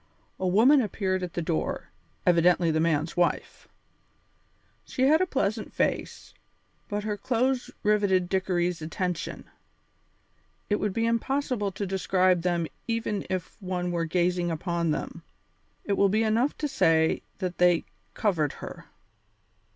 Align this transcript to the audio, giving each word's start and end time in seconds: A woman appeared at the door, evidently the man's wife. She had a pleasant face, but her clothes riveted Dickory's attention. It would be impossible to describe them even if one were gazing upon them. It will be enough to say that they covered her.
A 0.39 0.47
woman 0.47 0.81
appeared 0.81 1.21
at 1.21 1.33
the 1.33 1.43
door, 1.43 1.91
evidently 2.25 2.71
the 2.71 2.79
man's 2.79 3.15
wife. 3.15 3.67
She 4.83 5.03
had 5.03 5.21
a 5.21 5.27
pleasant 5.27 5.71
face, 5.71 6.33
but 6.87 7.03
her 7.03 7.15
clothes 7.15 7.69
riveted 7.83 8.27
Dickory's 8.27 8.81
attention. 8.81 9.45
It 10.71 10.77
would 10.77 10.91
be 10.91 11.05
impossible 11.05 11.71
to 11.73 11.85
describe 11.85 12.41
them 12.41 12.65
even 12.87 13.27
if 13.29 13.61
one 13.61 13.91
were 13.91 14.05
gazing 14.05 14.49
upon 14.49 14.89
them. 14.89 15.21
It 15.83 15.93
will 15.93 16.09
be 16.09 16.23
enough 16.23 16.57
to 16.57 16.67
say 16.67 17.21
that 17.37 17.59
they 17.59 17.85
covered 18.15 18.53
her. 18.53 18.85